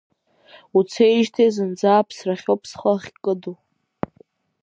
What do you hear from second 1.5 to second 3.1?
зынӡа аԥсрахьоуп схы